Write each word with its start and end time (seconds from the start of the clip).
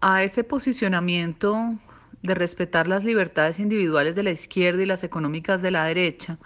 a 0.00 0.22
ese 0.22 0.44
posicionamiento 0.44 1.76
de 2.22 2.34
respetar 2.34 2.88
las 2.88 3.04
libertades 3.04 3.58
individuales 3.58 4.16
de 4.16 4.22
la 4.22 4.30
izquierda 4.30 4.82
y 4.82 4.86
las 4.86 5.04
económicas 5.04 5.62
de 5.62 5.70
la 5.70 5.84
derecha, 5.84 6.38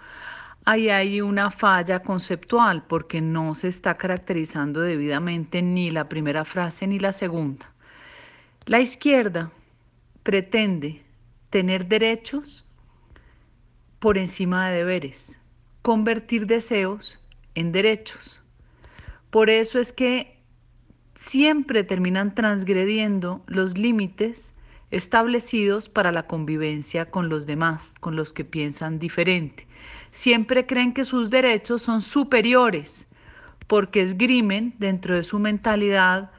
ahí 0.65 0.89
hay 0.89 1.21
una 1.21 1.51
falla 1.51 2.01
conceptual 2.01 2.85
porque 2.87 3.21
no 3.21 3.53
se 3.55 3.67
está 3.67 3.97
caracterizando 3.97 4.81
debidamente 4.81 5.61
ni 5.61 5.91
la 5.91 6.09
primera 6.09 6.45
frase 6.45 6.87
ni 6.87 6.99
la 6.99 7.11
segunda. 7.11 7.71
La 8.65 8.79
izquierda 8.79 9.51
pretende 10.23 11.03
tener 11.49 11.87
derechos 11.87 12.65
por 13.99 14.17
encima 14.17 14.69
de 14.69 14.77
deberes, 14.77 15.39
convertir 15.81 16.47
deseos 16.47 17.19
en 17.55 17.71
derechos. 17.71 18.41
Por 19.29 19.49
eso 19.49 19.79
es 19.79 19.91
que 19.91 20.32
siempre 21.15 21.83
terminan 21.83 22.33
transgrediendo 22.35 23.41
los 23.47 23.77
límites 23.77 24.55
establecidos 24.91 25.89
para 25.89 26.11
la 26.11 26.27
convivencia 26.27 27.09
con 27.09 27.29
los 27.29 27.47
demás, 27.47 27.95
con 27.99 28.15
los 28.15 28.31
que 28.31 28.45
piensan 28.45 28.99
diferente. 28.99 29.67
Siempre 30.11 30.65
creen 30.65 30.93
que 30.93 31.03
sus 31.03 31.29
derechos 31.29 31.81
son 31.81 32.01
superiores 32.01 33.09
porque 33.67 34.01
esgrimen 34.01 34.75
dentro 34.77 35.15
de 35.15 35.23
su 35.23 35.39
mentalidad 35.39 36.31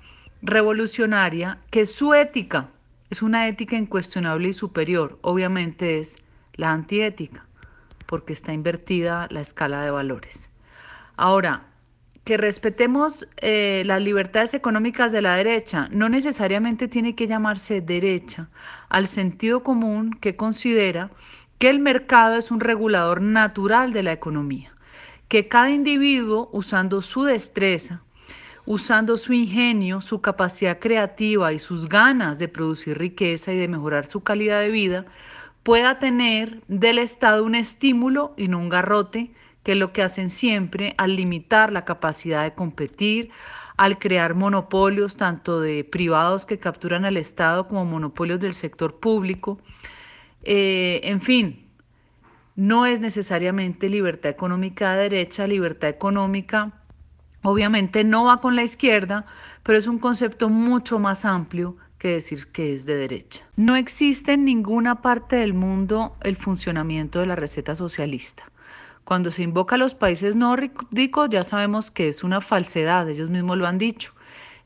revolucionaria 0.42 1.58
que 1.70 1.86
su 1.86 2.14
ética 2.14 2.70
es 3.10 3.22
una 3.22 3.48
ética 3.48 3.76
incuestionable 3.76 4.48
y 4.48 4.52
superior. 4.52 5.18
Obviamente 5.22 5.98
es 5.98 6.22
la 6.54 6.70
antiética 6.70 7.46
porque 8.06 8.32
está 8.32 8.52
invertida 8.52 9.26
la 9.30 9.40
escala 9.40 9.82
de 9.82 9.90
valores. 9.90 10.50
Ahora, 11.16 11.73
que 12.24 12.38
respetemos 12.38 13.28
eh, 13.42 13.82
las 13.84 14.00
libertades 14.00 14.54
económicas 14.54 15.12
de 15.12 15.20
la 15.20 15.36
derecha 15.36 15.88
no 15.90 16.08
necesariamente 16.08 16.88
tiene 16.88 17.14
que 17.14 17.26
llamarse 17.26 17.82
derecha 17.82 18.48
al 18.88 19.06
sentido 19.06 19.62
común 19.62 20.16
que 20.20 20.34
considera 20.34 21.10
que 21.58 21.68
el 21.68 21.80
mercado 21.80 22.36
es 22.36 22.50
un 22.50 22.60
regulador 22.60 23.20
natural 23.20 23.92
de 23.92 24.02
la 24.02 24.12
economía, 24.12 24.72
que 25.28 25.48
cada 25.48 25.70
individuo 25.70 26.48
usando 26.52 27.02
su 27.02 27.24
destreza, 27.24 28.02
usando 28.64 29.18
su 29.18 29.34
ingenio, 29.34 30.00
su 30.00 30.22
capacidad 30.22 30.78
creativa 30.78 31.52
y 31.52 31.58
sus 31.58 31.88
ganas 31.90 32.38
de 32.38 32.48
producir 32.48 32.98
riqueza 32.98 33.52
y 33.52 33.58
de 33.58 33.68
mejorar 33.68 34.06
su 34.06 34.22
calidad 34.22 34.60
de 34.60 34.70
vida, 34.70 35.04
pueda 35.62 35.98
tener 35.98 36.62
del 36.68 36.98
Estado 36.98 37.44
un 37.44 37.54
estímulo 37.54 38.32
y 38.38 38.48
no 38.48 38.58
un 38.58 38.70
garrote 38.70 39.30
que 39.64 39.74
lo 39.74 39.92
que 39.92 40.02
hacen 40.02 40.30
siempre 40.30 40.94
al 40.98 41.16
limitar 41.16 41.72
la 41.72 41.84
capacidad 41.84 42.44
de 42.44 42.54
competir, 42.54 43.30
al 43.76 43.98
crear 43.98 44.34
monopolios 44.34 45.16
tanto 45.16 45.60
de 45.60 45.82
privados 45.82 46.46
que 46.46 46.58
capturan 46.58 47.04
al 47.04 47.16
Estado 47.16 47.66
como 47.66 47.84
monopolios 47.84 48.38
del 48.38 48.54
sector 48.54 49.00
público. 49.00 49.58
Eh, 50.42 51.00
en 51.02 51.20
fin, 51.20 51.66
no 52.54 52.86
es 52.86 53.00
necesariamente 53.00 53.88
libertad 53.88 54.30
económica 54.30 54.94
de 54.94 55.02
derecha, 55.04 55.46
libertad 55.48 55.88
económica 55.88 56.72
obviamente 57.44 58.04
no 58.04 58.24
va 58.24 58.40
con 58.40 58.56
la 58.56 58.62
izquierda, 58.62 59.26
pero 59.62 59.78
es 59.78 59.86
un 59.86 59.98
concepto 59.98 60.48
mucho 60.48 60.98
más 60.98 61.24
amplio 61.24 61.76
que 61.98 62.08
decir 62.08 62.48
que 62.52 62.72
es 62.72 62.86
de 62.86 62.96
derecha. 62.96 63.46
No 63.56 63.76
existe 63.76 64.32
en 64.32 64.44
ninguna 64.44 65.00
parte 65.02 65.36
del 65.36 65.54
mundo 65.54 66.16
el 66.22 66.36
funcionamiento 66.36 67.20
de 67.20 67.26
la 67.26 67.36
receta 67.36 67.74
socialista. 67.74 68.44
Cuando 69.04 69.30
se 69.30 69.42
invoca 69.42 69.74
a 69.74 69.78
los 69.78 69.94
países 69.94 70.34
nórdicos 70.34 71.28
ya 71.30 71.42
sabemos 71.42 71.90
que 71.90 72.08
es 72.08 72.24
una 72.24 72.40
falsedad, 72.40 73.08
ellos 73.08 73.28
mismos 73.28 73.58
lo 73.58 73.66
han 73.66 73.78
dicho. 73.78 74.12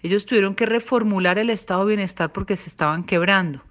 Ellos 0.02 0.26
tuvieron 0.26 0.54
que 0.54 0.64
reformular 0.64 1.38
el 1.38 1.50
estado 1.50 1.80
de 1.80 1.88
bienestar 1.88 2.32
porque 2.32 2.54
se 2.54 2.68
estaban 2.68 3.02
quebrando. 3.02 3.62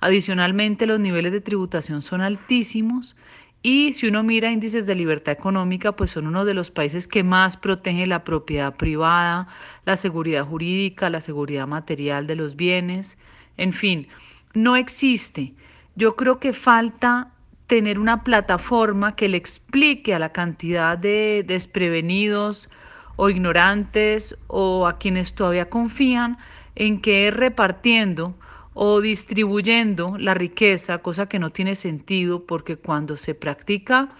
Adicionalmente, 0.00 0.86
los 0.86 0.98
niveles 0.98 1.32
de 1.32 1.42
tributación 1.42 2.00
son 2.00 2.22
altísimos 2.22 3.16
y 3.62 3.92
si 3.92 4.06
uno 4.06 4.22
mira 4.22 4.50
índices 4.50 4.86
de 4.86 4.94
libertad 4.94 5.32
económica, 5.32 5.92
pues 5.92 6.10
son 6.10 6.26
uno 6.26 6.44
de 6.44 6.54
los 6.54 6.70
países 6.70 7.08
que 7.08 7.22
más 7.22 7.56
protege 7.56 8.06
la 8.06 8.24
propiedad 8.24 8.76
privada, 8.76 9.48
la 9.84 9.96
seguridad 9.96 10.44
jurídica, 10.46 11.10
la 11.10 11.20
seguridad 11.20 11.66
material 11.66 12.26
de 12.26 12.36
los 12.36 12.56
bienes, 12.56 13.18
en 13.56 13.72
fin, 13.72 14.08
no 14.52 14.76
existe. 14.76 15.54
Yo 15.96 16.16
creo 16.16 16.40
que 16.40 16.52
falta 16.52 17.33
tener 17.66 17.98
una 17.98 18.22
plataforma 18.24 19.16
que 19.16 19.28
le 19.28 19.36
explique 19.36 20.14
a 20.14 20.18
la 20.18 20.32
cantidad 20.32 20.98
de 20.98 21.44
desprevenidos 21.46 22.70
o 23.16 23.30
ignorantes 23.30 24.36
o 24.48 24.86
a 24.86 24.98
quienes 24.98 25.34
todavía 25.34 25.70
confían 25.70 26.38
en 26.74 27.00
que 27.00 27.28
es 27.28 27.34
repartiendo 27.34 28.34
o 28.74 29.00
distribuyendo 29.00 30.18
la 30.18 30.34
riqueza, 30.34 30.98
cosa 30.98 31.26
que 31.26 31.38
no 31.38 31.50
tiene 31.50 31.76
sentido 31.76 32.44
porque 32.44 32.76
cuando 32.76 33.16
se 33.16 33.34
practica 33.34 34.10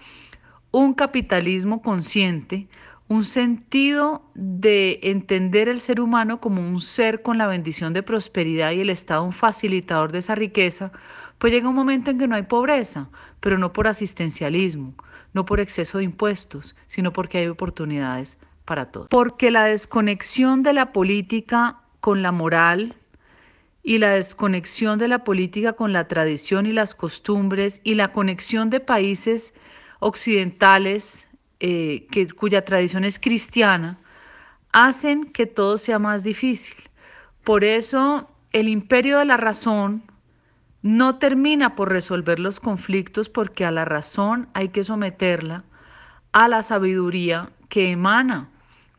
un 0.71 0.93
capitalismo 0.93 1.81
consciente, 1.81 2.67
un 3.07 3.23
sentido 3.23 4.23
de 4.33 4.99
entender 5.03 5.69
el 5.69 5.79
ser 5.79 6.01
humano 6.01 6.41
como 6.41 6.67
un 6.67 6.81
ser 6.81 7.21
con 7.21 7.37
la 7.37 7.47
bendición 7.47 7.93
de 7.93 8.01
prosperidad 8.01 8.71
y 8.71 8.81
el 8.81 8.89
Estado 8.89 9.23
un 9.23 9.33
facilitador 9.33 10.11
de 10.11 10.19
esa 10.19 10.33
riqueza, 10.33 10.91
pues 11.37 11.53
llega 11.53 11.69
un 11.69 11.75
momento 11.75 12.11
en 12.11 12.17
que 12.17 12.27
no 12.27 12.35
hay 12.35 12.43
pobreza, 12.43 13.09
pero 13.39 13.57
no 13.57 13.73
por 13.73 13.87
asistencialismo, 13.87 14.93
no 15.33 15.45
por 15.45 15.59
exceso 15.59 15.97
de 15.97 16.05
impuestos, 16.05 16.75
sino 16.87 17.11
porque 17.11 17.39
hay 17.39 17.47
oportunidades 17.47 18.39
para 18.63 18.91
todos. 18.91 19.07
Porque 19.09 19.51
la 19.51 19.65
desconexión 19.65 20.63
de 20.63 20.73
la 20.73 20.91
política 20.91 21.79
con 21.99 22.21
la 22.21 22.31
moral 22.31 22.95
y 23.83 23.99
la 23.99 24.11
desconexión 24.11 24.97
de 24.97 25.07
la 25.07 25.23
política 25.23 25.73
con 25.73 25.93
la 25.93 26.07
tradición 26.07 26.65
y 26.65 26.71
las 26.71 26.95
costumbres 26.95 27.81
y 27.83 27.95
la 27.95 28.11
conexión 28.11 28.69
de 28.69 28.79
países 28.79 29.53
occidentales 29.99 31.27
eh, 31.59 32.07
que, 32.11 32.27
cuya 32.27 32.65
tradición 32.65 33.05
es 33.05 33.19
cristiana, 33.19 33.99
hacen 34.71 35.25
que 35.25 35.45
todo 35.45 35.77
sea 35.77 35.99
más 35.99 36.23
difícil. 36.23 36.75
Por 37.43 37.63
eso 37.63 38.29
el 38.51 38.67
imperio 38.67 39.19
de 39.19 39.25
la 39.25 39.37
razón 39.37 40.03
no 40.85 41.17
termina 41.17 41.75
por 41.75 41.89
resolver 41.89 42.39
los 42.39 42.59
conflictos 42.59 43.27
porque 43.27 43.65
a 43.65 43.71
la 43.71 43.85
razón 43.85 44.47
hay 44.53 44.69
que 44.69 44.83
someterla 44.83 45.63
a 46.31 46.47
la 46.47 46.61
sabiduría 46.61 47.49
que 47.69 47.89
emana 47.89 48.49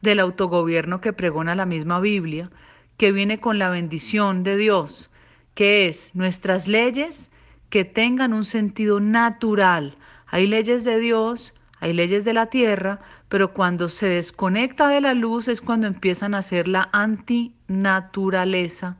del 0.03 0.19
autogobierno 0.19 1.01
que 1.01 1.13
pregona 1.13 1.55
la 1.55 1.65
misma 1.65 2.01
Biblia, 2.01 2.51
que 2.97 3.13
viene 3.13 3.39
con 3.39 3.61
la 3.61 3.69
bendición 3.69 4.43
de 4.43 4.57
Dios, 4.57 5.11
que 5.55 5.87
es 5.87 6.17
nuestras 6.17 6.67
leyes 6.67 7.31
que 7.71 7.85
tengan 7.85 8.33
un 8.33 8.43
sentido 8.43 8.99
natural. 8.99 9.95
Hay 10.27 10.49
leyes 10.49 10.85
de 10.85 10.99
Dios 10.99 11.55
hay 11.79 11.93
leyes 11.93 12.25
de 12.25 12.33
la 12.33 12.47
tierra, 12.47 12.99
pero 13.29 13.53
cuando 13.53 13.89
se 13.89 14.09
desconecta 14.09 14.89
de 14.89 15.01
la 15.01 15.15
luz 15.15 15.47
es 15.47 15.61
cuando 15.61 15.87
empiezan 15.87 16.35
a 16.35 16.43
ser 16.43 16.67
la 16.69 16.89
antinaturaleza 16.93 18.97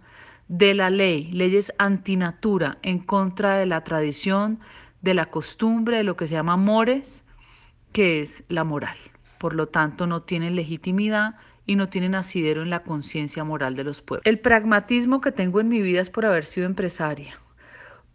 de 0.49 0.75
la 0.75 0.91
ley, 0.91 1.31
leyes 1.33 1.73
antinatura 1.79 2.79
en 2.83 2.99
contra 2.99 3.57
de 3.57 3.67
la 3.67 3.83
tradición, 3.83 4.61
de 5.03 5.15
la 5.15 5.27
costumbre, 5.27 5.99
de 5.99 6.05
lo 6.05 6.17
que 6.17 6.27
se 6.27 6.35
llama 6.35 6.57
mores, 6.57 7.25
que 7.93 8.21
es 8.21 8.45
la 8.49 8.65
moral. 8.65 8.97
Por 9.39 9.55
lo 9.55 9.69
tanto, 9.69 10.07
no 10.07 10.23
tienen 10.23 10.57
legitimidad 10.57 11.37
y 11.67 11.77
no 11.77 11.89
tienen 11.89 12.15
asidero 12.15 12.63
en 12.63 12.71
la 12.71 12.83
conciencia 12.83 13.45
moral 13.45 13.75
de 13.75 13.85
los 13.85 14.03
pueblos. 14.03 14.25
El 14.25 14.39
pragmatismo 14.39 15.21
que 15.21 15.33
tengo 15.33 15.61
en 15.61 15.69
mi 15.69 15.83
vida 15.83 16.01
es 16.01 16.11
por 16.11 16.25
haber 16.25 16.45
sido 16.45 16.67
empresaria, 16.67 17.39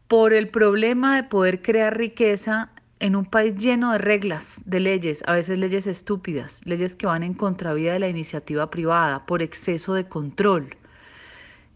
por 0.08 0.34
el 0.34 0.48
problema 0.48 1.16
de 1.16 1.24
poder 1.24 1.62
crear 1.62 1.98
riqueza 1.98 2.72
en 3.00 3.16
un 3.16 3.25
país 3.25 3.56
lleno 3.56 3.92
de 3.92 3.98
reglas, 3.98 4.62
de 4.66 4.80
leyes, 4.80 5.24
a 5.25 5.34
veces 5.34 5.59
leyes 5.59 5.88
estúpidas, 5.88 6.62
leyes 6.66 6.96
que 6.96 7.08
van 7.08 7.24
en 7.24 7.34
contravía 7.34 7.94
de 7.94 8.00
la 8.00 8.08
iniciativa 8.08 8.69
privada 8.69 9.25
por 9.25 9.42
exceso 9.42 9.94
de 9.95 10.07
control. 10.07 10.78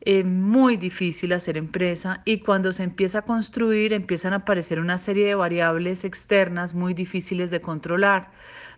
Es 0.06 0.24
muy 0.24 0.78
difícil 0.78 1.34
hacer 1.34 1.57
empresa 1.57 2.22
y 2.25 2.40
cuando 2.42 2.72
se 2.72 2.84
empieza 2.84 3.19
a 3.19 3.22
construir 3.24 3.92
empiezan 3.92 4.34
a 4.34 4.38
aparecer 4.38 4.80
una 4.80 5.00
serie 5.00 5.25
de 5.25 5.34
variables 5.36 6.06
externas 6.06 6.75
muy 6.75 6.94
difíciles 6.94 7.50
de 7.50 7.60
controlar, 7.60 8.30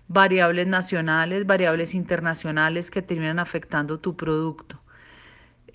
variables 0.07 0.68
nacionales, 0.68 1.45
variables 1.45 1.94
internacionales 1.94 2.89
que 2.91 3.01
terminan 3.01 3.39
afectando 3.39 4.00
tu 4.00 4.15
producto. 4.15 4.81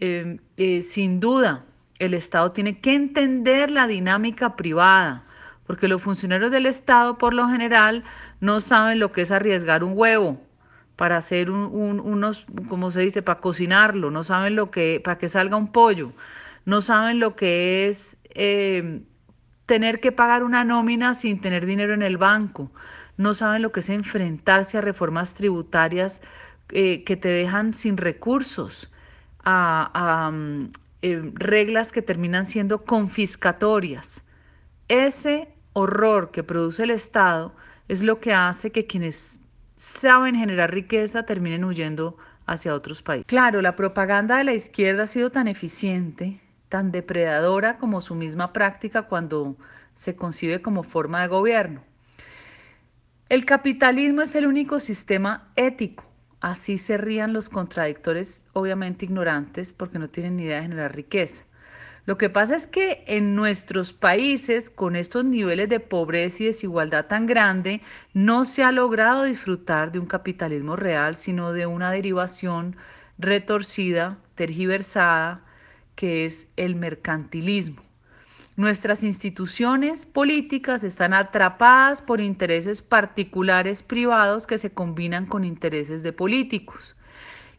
Eh, 0.01 0.39
eh, 0.57 0.81
sin 0.81 1.21
duda, 1.21 1.67
el 1.99 2.15
Estado 2.15 2.53
tiene 2.53 2.81
que 2.81 2.95
entender 2.95 3.71
la 3.71 3.87
dinámica 3.87 4.57
privada 4.57 5.27
porque 5.67 5.87
los 5.87 6.01
funcionarios 6.01 6.51
del 6.51 6.65
Estado 6.65 7.19
por 7.19 7.35
lo 7.35 7.47
general 7.49 8.05
no 8.41 8.61
saben 8.61 8.99
lo 8.99 9.13
que 9.13 9.21
es 9.21 9.31
arriesgar 9.31 9.85
un 9.85 9.93
huevo 9.97 10.41
para 11.03 11.17
hacer 11.17 11.51
unos, 11.51 12.47
como 12.69 12.93
se 12.93 13.01
dice, 13.01 13.23
para 13.23 13.41
cocinarlo, 13.41 14.13
no 14.13 14.23
saben 14.23 14.55
lo 14.55 14.71
que, 14.71 15.01
para 15.03 15.19
que 15.19 15.29
salga 15.29 15.57
un 15.57 15.73
pollo, 15.73 16.13
no 16.65 16.81
saben 16.81 17.19
lo 17.19 17.35
que 17.35 17.89
es 17.89 18.19
eh, 18.37 19.03
tener 19.67 19.99
que 19.99 20.13
pagar 20.13 20.45
una 20.45 20.63
nómina 20.63 21.15
sin 21.15 21.41
tener 21.41 21.67
dinero 21.67 21.93
en 21.93 22.03
el 22.03 22.19
banco, 22.19 22.71
no 23.17 23.35
saben 23.35 23.63
lo 23.63 23.73
que 23.73 23.81
es 23.81 23.89
enfrentarse 23.89 24.79
a 24.79 24.81
reformas 24.81 25.35
tributarias 25.35 26.23
eh, 26.69 27.03
que 27.03 27.17
te 27.17 27.31
dejan 27.31 27.75
sin 27.75 27.97
recursos, 27.97 28.89
a, 29.43 30.31
eh, 31.03 31.33
reglas 31.35 31.91
que 31.91 32.03
terminan 32.03 32.47
siendo 32.47 32.85
confiscatorias. 32.85 34.25
Ese 34.87 35.49
horror 35.73 36.31
que 36.31 36.45
produce 36.45 36.85
el 36.85 36.93
Estado 36.93 37.53
es 37.89 38.05
lo 38.05 38.21
que 38.21 38.33
hace 38.33 38.71
que 38.71 38.87
quienes 38.87 39.42
saben 39.83 40.37
generar 40.37 40.73
riqueza 40.73 41.25
terminen 41.25 41.65
huyendo 41.65 42.17
hacia 42.47 42.73
otros 42.73 43.03
países. 43.03 43.27
Claro, 43.27 43.61
la 43.63 43.75
propaganda 43.75 44.37
de 44.37 44.45
la 44.45 44.53
izquierda 44.53 45.03
ha 45.03 45.07
sido 45.09 45.31
tan 45.31 45.49
eficiente, 45.49 46.41
tan 46.69 46.93
depredadora 46.93 47.79
como 47.79 48.01
su 48.01 48.15
misma 48.15 48.53
práctica 48.53 49.03
cuando 49.03 49.57
se 49.95 50.15
concibe 50.15 50.63
como 50.63 50.85
forma 50.85 51.23
de 51.23 51.27
gobierno. 51.27 51.83
El 53.29 53.45
capitalismo 53.45 54.23
es 54.23 54.37
el 54.37 54.47
único 54.47 54.79
sistema 54.79 55.51
ético. 55.57 56.05
Así 56.41 56.79
se 56.79 56.97
rían 56.97 57.33
los 57.33 57.49
contradictores, 57.49 58.47
obviamente 58.53 59.05
ignorantes, 59.05 59.73
porque 59.73 59.99
no 59.99 60.09
tienen 60.09 60.37
ni 60.37 60.45
idea 60.45 60.59
de 60.59 60.63
generar 60.63 60.95
riqueza. 60.95 61.43
Lo 62.05 62.19
que 62.19 62.29
pasa 62.29 62.57
es 62.57 62.67
que 62.67 63.05
en 63.07 63.37
nuestros 63.37 63.93
países, 63.93 64.71
con 64.71 64.97
estos 64.97 65.25
niveles 65.25 65.69
de 65.69 65.79
pobreza 65.79 66.43
y 66.43 66.47
desigualdad 66.47 67.07
tan 67.07 67.27
grande, 67.27 67.81
no 68.13 68.45
se 68.45 68.65
ha 68.65 68.73
logrado 68.73 69.23
disfrutar 69.23 69.93
de 69.93 70.01
un 70.01 70.07
capitalismo 70.07 70.75
real, 70.75 71.15
sino 71.15 71.53
de 71.53 71.67
una 71.67 71.93
derivación 71.93 72.77
retorcida, 73.19 74.19
tergiversada, 74.35 75.45
que 75.95 76.25
es 76.25 76.51
el 76.57 76.75
mercantilismo. 76.75 77.83
Nuestras 78.57 79.05
instituciones 79.05 80.05
políticas 80.05 80.83
están 80.85 81.15
atrapadas 81.15 82.03
por 82.03 82.21
intereses 82.21 82.83
particulares 82.83 83.83
privados 83.83 84.47
que 84.47 84.59
se 84.59 84.73
combinan 84.73 85.27
con 85.27 85.45
intereses 85.45 86.03
de 86.03 86.13
políticos. 86.13 86.97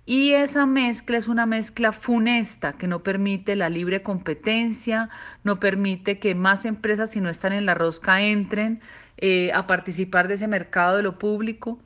Y 0.06 0.34
esa 0.34 0.66
mezcla 0.66 1.18
es 1.18 1.28
una 1.30 1.46
mezcla 1.46 1.94
funesta 1.94 2.74
que 2.74 2.88
no 2.88 3.04
permite 3.04 3.56
la 3.56 3.70
libre 3.70 4.04
competencia, 4.04 5.10
no 5.44 5.60
permite 5.60 6.20
que 6.20 6.36
más 6.36 6.66
empresas, 6.66 7.12
si 7.12 7.22
no 7.22 7.30
están 7.30 7.54
en 7.54 7.66
la 7.66 7.74
rosca, 7.74 8.22
entren 8.22 8.82
eh, 9.18 9.52
a 9.54 9.66
participar 9.66 10.28
de 10.28 10.34
ese 10.34 10.48
mercado 10.48 10.98
de 10.98 11.04
lo 11.04 11.18
público. 11.18 11.80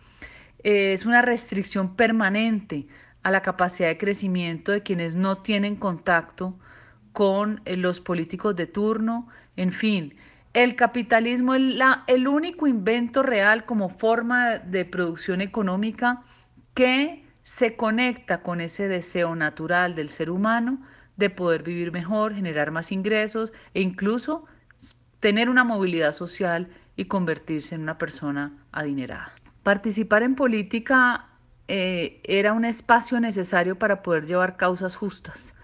Eh, 0.63 0.93
es 0.93 1.05
una 1.05 1.21
restricción 1.21 1.95
permanente 1.95 2.87
a 3.21 3.29
la 3.29 3.41
capacidad 3.41 3.89
de 3.89 3.97
crecimiento 3.99 4.71
de 4.71 4.81
quienes 4.81 5.15
no 5.15 5.39
tienen 5.43 5.75
contacto 5.75 6.57
con 7.13 7.61
eh, 7.65 7.77
los 7.77 8.01
políticos 8.01 8.55
de 8.55 8.65
turno, 8.65 9.27
en 9.57 9.71
fin. 9.71 10.15
El 10.53 10.75
capitalismo 10.75 11.53
es 11.53 11.61
el 12.07 12.27
único 12.27 12.65
invento 12.65 13.21
real 13.21 13.65
como 13.65 13.89
forma 13.89 14.57
de 14.57 14.85
producción 14.85 15.41
económica 15.41 16.23
que 16.73 17.26
se 17.47 17.77
conecta 17.77 18.41
con 18.41 18.59
ese 18.59 18.89
deseo 18.89 19.33
natural 19.33 19.95
del 19.95 20.09
ser 20.09 20.29
humano 20.29 20.79
de 21.15 21.29
poder 21.29 21.63
vivir 21.63 21.93
mejor, 21.93 22.35
generar 22.35 22.71
más 22.71 22.91
ingresos 22.91 23.53
e 23.73 23.79
incluso 23.79 24.43
tener 25.21 25.49
una 25.49 25.63
movilidad 25.63 26.11
social 26.11 26.67
y 26.97 27.05
convertirse 27.05 27.73
en 27.73 27.83
una 27.83 27.97
persona 27.97 28.51
adinerada. 28.73 29.31
Participar 29.63 30.23
en 30.23 30.35
política 30.35 31.29
eh, 31.69 32.19
era 32.25 32.51
un 32.51 32.65
espacio 32.65 33.17
necesario 33.21 33.79
para 33.79 34.03
poder 34.03 34.25
llevar 34.25 34.57
causas 34.57 34.97
justas, 34.97 35.55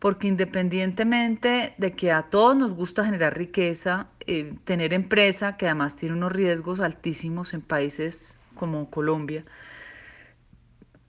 porque 0.00 0.26
independientemente 0.26 1.72
de 1.78 1.92
que 1.92 2.10
a 2.10 2.22
todos 2.24 2.56
nos 2.56 2.74
gusta 2.74 3.04
generar 3.04 3.38
riqueza, 3.38 4.08
eh, 4.26 4.54
tener 4.64 4.92
empresa, 4.92 5.56
que 5.56 5.66
además 5.66 5.96
tiene 5.96 6.16
unos 6.16 6.32
riesgos 6.32 6.80
altísimos 6.80 7.54
en 7.54 7.60
países 7.62 8.40
como 8.56 8.90
Colombia, 8.90 9.44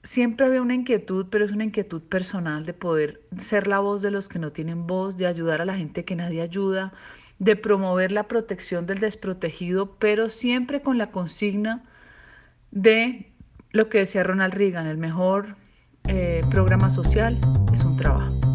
siempre 0.03 0.45
había 0.45 0.61
una 0.61 0.75
inquietud, 0.75 1.27
pero 1.29 1.45
es 1.45 1.51
una 1.51 1.63
inquietud 1.63 2.01
personal 2.01 2.65
de 2.65 2.73
poder 2.73 3.21
ser 3.37 3.67
la 3.67 3.79
voz 3.79 4.01
de 4.01 4.11
los 4.11 4.27
que 4.27 4.39
no 4.39 4.51
tienen 4.51 4.87
voz, 4.87 5.17
de 5.17 5.27
ayudar 5.27 5.61
a 5.61 5.65
la 5.65 5.75
gente 5.75 6.05
que 6.05 6.15
nadie 6.15 6.41
ayuda, 6.41 6.93
de 7.39 7.55
promover 7.55 8.11
la 8.11 8.27
protección 8.27 8.85
del 8.85 8.99
desprotegido, 8.99 9.95
pero 9.97 10.29
siempre 10.29 10.81
con 10.81 10.97
la 10.97 11.11
consigna 11.11 11.83
de 12.71 13.31
lo 13.71 13.89
que 13.89 13.99
decía 13.99 14.23
Ronald 14.23 14.53
Reagan, 14.53 14.87
el 14.87 14.97
mejor 14.97 15.55
eh, 16.07 16.41
programa 16.49 16.89
social 16.89 17.37
es 17.73 17.83
un 17.83 17.97
trabajo. 17.97 18.48